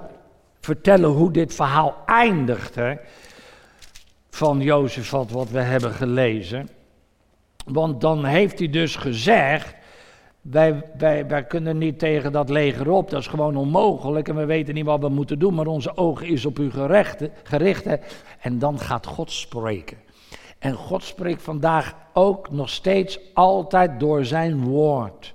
[0.59, 2.75] vertellen hoe dit verhaal eindigt.
[2.75, 2.95] Hè?
[4.29, 6.69] Van Jozef, wat we hebben gelezen.
[7.65, 9.75] Want dan heeft hij dus gezegd.
[10.51, 10.83] Wij,
[11.27, 14.85] wij, kunnen niet tegen dat leger op, dat is gewoon onmogelijk en we weten niet
[14.85, 16.71] wat we moeten doen, maar onze ogen is op u
[17.43, 17.97] gericht.
[18.39, 19.97] En dan gaat God spreken.
[20.59, 25.33] En God spreekt vandaag ook nog steeds altijd door zijn woord.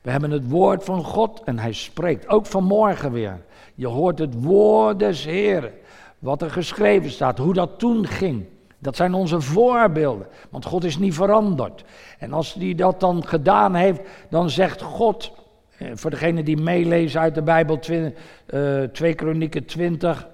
[0.00, 3.40] We hebben het woord van God en hij spreekt ook vanmorgen weer.
[3.74, 5.72] Je hoort het woord des Heren,
[6.18, 8.46] wat er geschreven staat, hoe dat toen ging.
[8.82, 11.84] Dat zijn onze voorbeelden, want God is niet veranderd.
[12.18, 15.32] En als hij dat dan gedaan heeft, dan zegt God,
[15.76, 18.14] eh, voor degene die meelezen uit de Bijbel, 2
[18.46, 20.28] uh, Kronieken 20,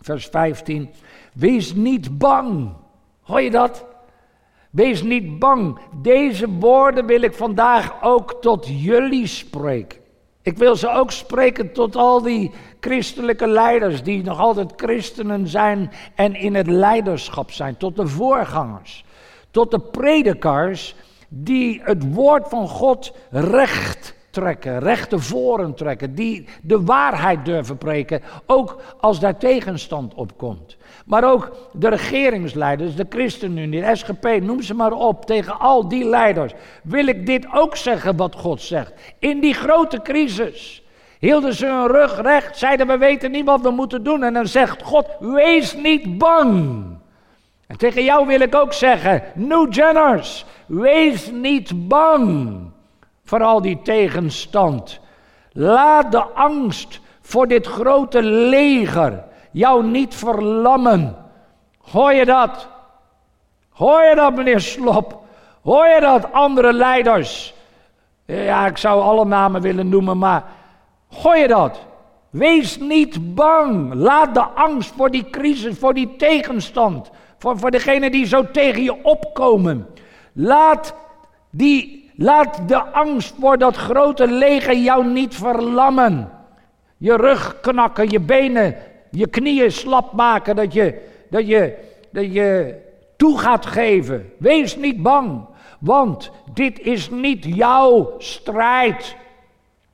[0.00, 0.90] vers 15,
[1.34, 2.72] wees niet bang.
[3.20, 3.84] Hoor je dat?
[4.70, 5.78] Wees niet bang.
[6.02, 9.98] Deze woorden wil ik vandaag ook tot jullie spreken.
[10.42, 15.90] Ik wil ze ook spreken tot al die christelijke leiders die nog altijd christenen zijn
[16.14, 17.76] en in het leiderschap zijn.
[17.76, 19.04] Tot de voorgangers.
[19.50, 20.94] Tot de predikers
[21.28, 28.22] die het woord van God recht trekken, rechte voren trekken, die de waarheid durven preken,
[28.46, 30.76] ook als daar tegenstand op komt.
[31.08, 36.04] Maar ook de regeringsleiders, de ChristenUnie, de SGP, noem ze maar op, tegen al die
[36.04, 38.92] leiders, wil ik dit ook zeggen wat God zegt.
[39.18, 40.82] In die grote crisis
[41.18, 44.22] hielden ze hun rug recht, zeiden we weten niet wat we moeten doen.
[44.22, 46.84] En dan zegt God, wees niet bang.
[47.66, 52.60] En tegen jou wil ik ook zeggen, New Jenners, wees niet bang
[53.24, 55.00] voor al die tegenstand.
[55.52, 61.16] Laat de angst voor dit grote leger jou niet verlammen.
[61.78, 62.68] Hoor je dat?
[63.68, 65.22] Hoor je dat, meneer Slop?
[65.62, 67.54] Hoor je dat, andere leiders?
[68.24, 70.44] Ja, ik zou alle namen willen noemen, maar
[71.08, 71.86] hoor je dat?
[72.30, 73.94] Wees niet bang.
[73.94, 78.82] Laat de angst voor die crisis, voor die tegenstand, voor, voor degene die zo tegen
[78.82, 79.86] je opkomen.
[80.32, 80.94] Laat,
[81.50, 86.30] die, laat de angst voor dat grote leger jou niet verlammen.
[86.96, 88.76] Je rug knakken, je benen,
[89.10, 91.74] je knieën slap maken, dat je, dat je,
[92.10, 92.74] dat je
[93.16, 94.32] toe gaat geven.
[94.38, 95.46] Wees niet bang,
[95.80, 99.16] want dit is niet jouw strijd,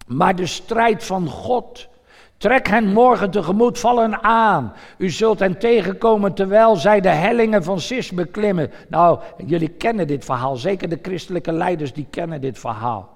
[0.06, 1.88] maar de strijd van God.
[2.36, 4.72] Trek hen morgen tegemoet, vallen aan.
[4.98, 8.70] U zult hen tegenkomen terwijl zij de hellingen van Sis beklimmen.
[8.88, 13.13] Nou, jullie kennen dit verhaal, zeker de christelijke leiders die kennen dit verhaal.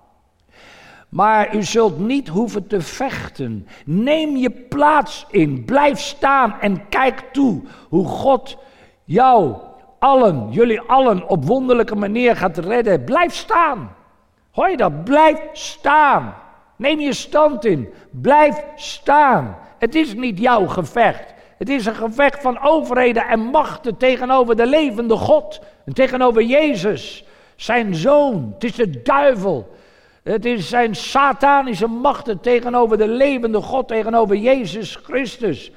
[1.08, 3.66] Maar u zult niet hoeven te vechten.
[3.84, 8.56] Neem je plaats in, blijf staan en kijk toe hoe God
[9.04, 9.56] jou
[9.98, 13.04] allen, jullie allen op wonderlijke manier gaat redden.
[13.04, 13.96] Blijf staan.
[14.50, 15.04] Hoor je dat?
[15.04, 16.34] Blijf staan.
[16.76, 17.88] Neem je stand in.
[18.10, 19.56] Blijf staan.
[19.78, 21.34] Het is niet jouw gevecht.
[21.58, 25.60] Het is een gevecht van overheden en machten tegenover de levende God.
[25.84, 27.24] En tegenover Jezus,
[27.56, 28.50] zijn zoon.
[28.54, 29.76] Het is de duivel.
[30.28, 35.72] Het is zijn satanische machten tegenover de levende God, tegenover Jezus Christus.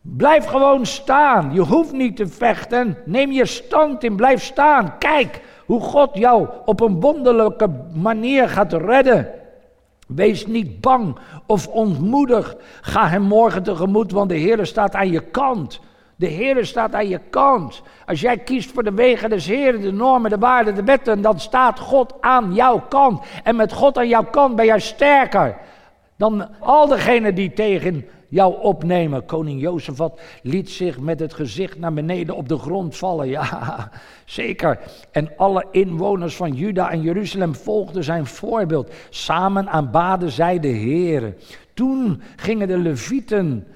[0.00, 1.54] Blijf gewoon staan.
[1.54, 2.96] Je hoeft niet te vechten.
[3.04, 4.16] Neem je stand in.
[4.16, 4.98] Blijf staan.
[4.98, 9.28] Kijk hoe God jou op een wonderlijke manier gaat redden.
[10.06, 12.56] Wees niet bang of ontmoedig.
[12.80, 15.80] Ga hem morgen tegemoet, want de Heer staat aan je kant.
[16.22, 17.82] De Heer staat aan je kant.
[18.06, 21.40] Als jij kiest voor de wegen des Heeren, de normen, de waarden, de wetten, dan
[21.40, 23.24] staat God aan jouw kant.
[23.44, 25.56] En met God aan jouw kant ben jij sterker
[26.16, 29.24] dan al degenen die tegen jou opnemen.
[29.24, 33.28] Koning Jozefat liet zich met het gezicht naar beneden op de grond vallen.
[33.28, 33.90] Ja,
[34.24, 34.78] zeker.
[35.10, 38.90] En alle inwoners van Juda en Jeruzalem volgden zijn voorbeeld.
[39.10, 41.34] Samen aanbaden zij de Heer.
[41.74, 43.66] Toen gingen de Levieten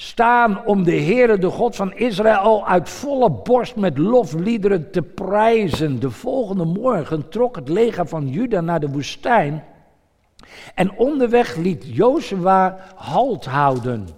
[0.00, 6.00] staan om de Heere, de God van Israël, uit volle borst met lofliederen te prijzen.
[6.00, 9.64] De volgende morgen trok het leger van Juda naar de woestijn
[10.74, 14.08] en onderweg liet Jozua halt houden.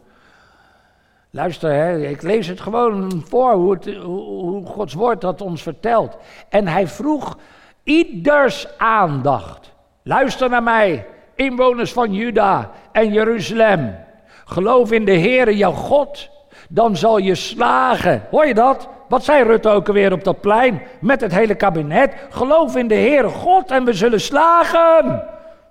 [1.30, 6.16] Luister, hè, ik lees het gewoon voor hoe, hoe Gods woord dat ons vertelt.
[6.48, 7.38] En hij vroeg
[7.82, 9.72] ieders aandacht.
[10.02, 14.08] Luister naar mij, inwoners van Juda en Jeruzalem.
[14.50, 16.28] Geloof in de Heere, jouw God,
[16.68, 18.22] dan zal je slagen.
[18.30, 18.88] Hoor je dat?
[19.08, 22.14] Wat zei Rutte ook alweer op dat plein met het hele kabinet?
[22.30, 25.24] Geloof in de Heere God en we zullen slagen.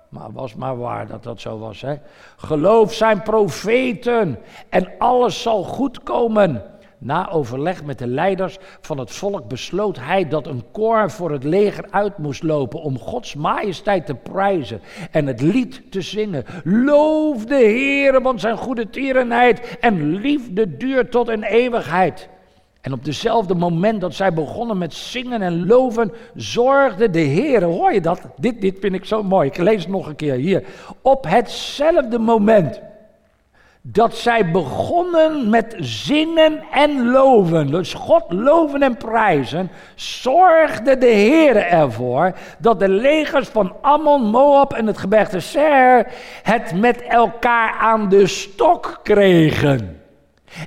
[0.08, 1.80] Maar was maar waar dat dat zo was.
[1.80, 1.94] Hè?
[2.36, 4.38] Geloof zijn profeten
[4.68, 6.62] en alles zal goed komen.
[7.02, 11.44] Na overleg met de leiders van het volk besloot hij dat een koor voor het
[11.44, 16.44] leger uit moest lopen om Gods majesteit te prijzen en het lied te zingen.
[16.64, 22.28] Loof de Heer, want zijn goede tierenheid en liefde duurt tot een eeuwigheid.
[22.80, 27.92] En op dezelfde moment dat zij begonnen met zingen en loven, zorgde de Heer, hoor
[27.92, 28.20] je dat?
[28.36, 30.64] Dit, dit vind ik zo mooi, ik lees het nog een keer hier.
[31.02, 32.80] Op hetzelfde moment
[33.82, 41.56] dat zij begonnen met zingen en loven, dus God loven en prijzen, zorgde de Heer
[41.56, 46.06] ervoor dat de legers van Ammon, Moab en het gebergte Ser
[46.42, 50.00] het met elkaar aan de stok kregen.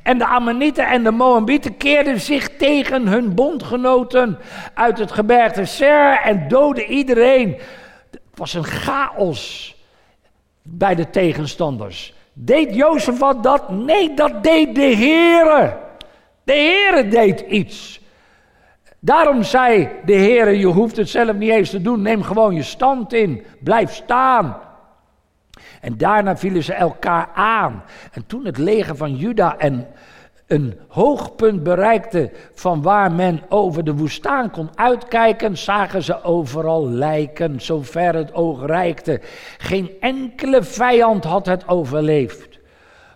[0.03, 4.39] En de Ammonieten en de Moabieten keerden zich tegen hun bondgenoten
[4.73, 7.57] uit het gebergte Ser en doodden iedereen.
[8.11, 9.75] Het was een chaos
[10.61, 12.13] bij de tegenstanders.
[12.33, 13.69] Deed Jozef wat dat?
[13.69, 15.77] Nee, dat deed de Heere.
[16.43, 18.01] De Heere deed iets.
[18.99, 22.01] Daarom zei de Heere, je hoeft het zelf niet eens te doen.
[22.01, 23.45] Neem gewoon je stand in.
[23.59, 24.57] Blijf staan.
[25.81, 27.83] En daarna vielen ze elkaar aan.
[28.11, 29.87] En toen het leger van Juda en
[30.53, 37.61] een hoogpunt bereikten van waar men over de woestijn kon uitkijken, zagen ze overal lijken,
[37.61, 39.21] zover het oog reikte.
[39.57, 42.52] Geen enkele vijand had het overleefd.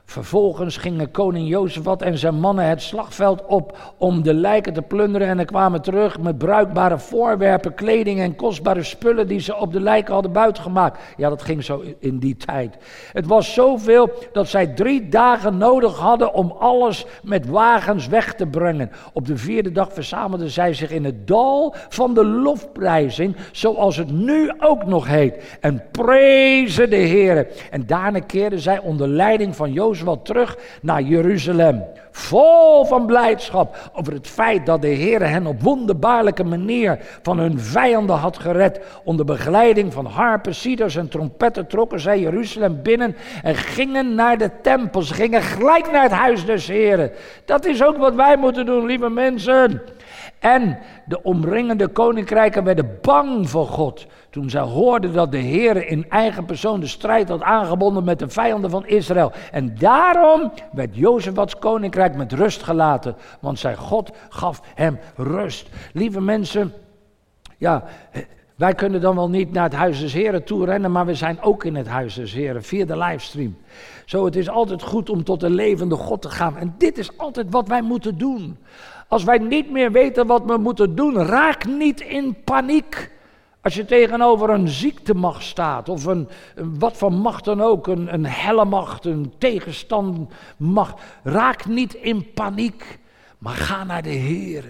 [0.09, 5.27] Vervolgens gingen koning Jozefat en zijn mannen het slagveld op om de lijken te plunderen
[5.27, 9.81] en er kwamen terug met bruikbare voorwerpen, kleding en kostbare spullen die ze op de
[9.81, 10.99] lijken hadden buitgemaakt.
[11.17, 12.77] Ja, dat ging zo in die tijd.
[13.13, 18.45] Het was zoveel dat zij drie dagen nodig hadden om alles met wagens weg te
[18.45, 18.91] brengen.
[19.13, 24.11] Op de vierde dag verzamelden zij zich in het dal van de lofprijzing, zoals het
[24.11, 27.47] nu ook nog heet, en prezen de Heer.
[27.71, 31.83] En daarna keerden zij onder leiding van Jozef wat terug naar Jeruzalem.
[32.11, 37.59] Vol van blijdschap over het feit dat de Heer hen op wonderbaarlijke manier van hun
[37.59, 38.81] vijanden had gered.
[39.03, 44.51] Onder begeleiding van harpen, ciders en trompetten trokken zij Jeruzalem binnen en gingen naar de
[44.61, 45.01] tempel.
[45.01, 47.11] Ze gingen gelijk naar het huis des Heren.
[47.45, 49.81] Dat is ook wat wij moeten doen, lieve mensen.
[50.39, 54.05] En de omringende koninkrijken werden bang voor God.
[54.37, 58.29] Toen zij hoorden dat de Heer in eigen persoon de strijd had aangebonden met de
[58.29, 59.31] vijanden van Israël.
[59.51, 63.15] En daarom werd Jozefats koninkrijk met rust gelaten.
[63.39, 65.69] Want zijn God gaf hem rust.
[65.93, 66.73] Lieve mensen,
[67.57, 67.83] ja,
[68.55, 71.41] wij kunnen dan wel niet naar het Huis des Heren toe rennen, maar we zijn
[71.41, 73.57] ook in het Huis des Heren via de livestream.
[74.05, 76.57] Zo, het is altijd goed om tot de levende God te gaan.
[76.57, 78.57] En dit is altijd wat wij moeten doen.
[79.07, 83.15] Als wij niet meer weten wat we moeten doen, raak niet in paniek.
[83.67, 88.25] Als je tegenover een ziektemacht staat, of een, wat voor macht dan ook, een, een
[88.25, 92.99] helle macht, een tegenstandmacht, raak niet in paniek,
[93.37, 94.63] maar ga naar de Heer.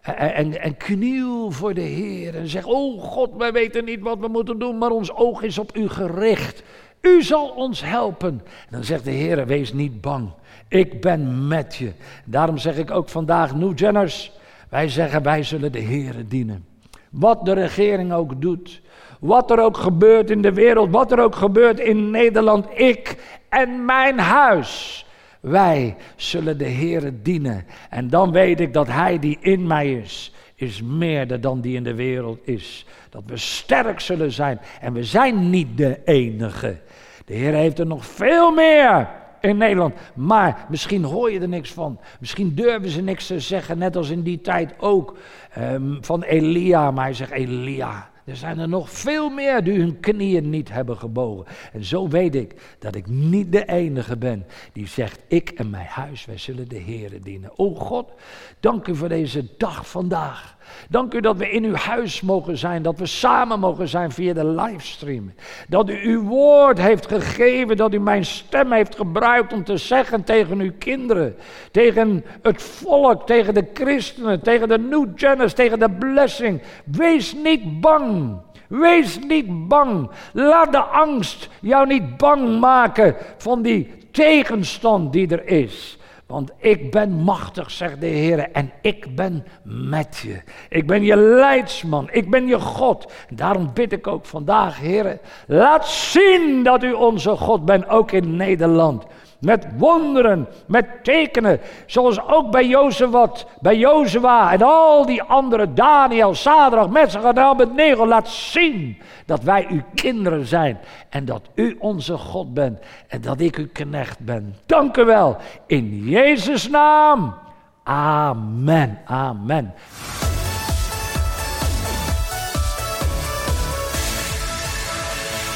[0.00, 4.18] En, en, en, kniel voor de Heer en zeg, oh God, wij weten niet wat
[4.18, 6.62] we moeten doen, maar ons oog is op u gericht.
[7.00, 8.42] U zal ons helpen.
[8.44, 10.30] En dan zegt de Heer, wees niet bang.
[10.68, 11.92] Ik ben met je.
[12.24, 14.32] Daarom zeg ik ook vandaag, New Jenners,
[14.68, 16.69] wij zeggen wij zullen de Heer dienen.
[17.10, 18.80] Wat de regering ook doet.
[19.20, 20.90] Wat er ook gebeurt in de wereld.
[20.90, 22.66] Wat er ook gebeurt in Nederland.
[22.74, 23.16] Ik
[23.48, 25.04] en mijn huis.
[25.40, 27.66] Wij zullen de Heer dienen.
[27.90, 31.84] En dan weet ik dat Hij die in mij is, is meer dan die in
[31.84, 32.86] de wereld is.
[33.10, 34.60] Dat we sterk zullen zijn.
[34.80, 36.80] En we zijn niet de enige.
[37.24, 39.08] De Heer heeft er nog veel meer
[39.40, 39.94] in Nederland.
[40.14, 42.00] Maar misschien hoor je er niks van.
[42.20, 45.16] Misschien durven ze niks te zeggen, net als in die tijd ook
[45.58, 46.90] um, van Elia.
[46.90, 48.10] Maar hij zegt Elia.
[48.24, 51.46] Er zijn er nog veel meer die hun knieën niet hebben gebogen.
[51.72, 55.86] En zo weet ik dat ik niet de enige ben die zegt: Ik en mijn
[55.86, 57.58] huis, wij zullen de Heer dienen.
[57.58, 58.12] O God,
[58.60, 60.56] dank u voor deze dag vandaag.
[60.88, 64.32] Dank u dat we in uw huis mogen zijn, dat we samen mogen zijn via
[64.32, 65.32] de livestream.
[65.68, 70.24] Dat u uw woord heeft gegeven, dat u mijn stem heeft gebruikt om te zeggen
[70.24, 71.36] tegen uw kinderen,
[71.70, 76.62] tegen het volk, tegen de christenen, tegen de new geners, tegen de blessing.
[76.84, 78.38] Wees niet bang.
[78.68, 80.10] Wees niet bang.
[80.32, 85.98] Laat de angst jou niet bang maken van die tegenstand die er is.
[86.30, 90.42] Want ik ben machtig, zegt de Heer, en ik ben met je.
[90.68, 93.12] Ik ben je leidsman, ik ben je God.
[93.30, 98.36] Daarom bid ik ook vandaag, Heer, laat zien dat u onze God bent, ook in
[98.36, 99.04] Nederland.
[99.40, 101.60] Met wonderen, met tekenen.
[101.86, 108.06] Zoals ook bij Jozefat, bij Jozua en al die andere, Daniel, Sadrach, Messach en Abednego.
[108.06, 110.78] Laat zien dat wij uw kinderen zijn.
[111.08, 112.78] En dat u onze God bent.
[113.08, 114.56] En dat ik uw knecht ben.
[114.66, 115.36] Dank u wel.
[115.66, 117.34] In Jezus' naam.
[117.82, 118.98] Amen.
[119.04, 119.74] Amen.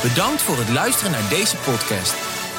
[0.03, 2.23] Bedankt voor het luisteren naar deze podcast.